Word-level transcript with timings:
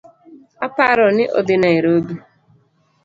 Aparoni 0.65 1.23
odhi 1.39 1.55
narobi 1.61 2.15